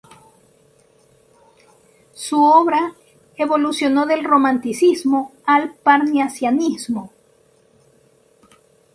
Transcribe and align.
Su 2.15 2.43
obra 2.43 2.95
evolucionó 3.35 4.07
del 4.07 4.23
Romanticismo 4.23 5.31
al 5.45 5.75
Parnasianismo. 5.75 7.11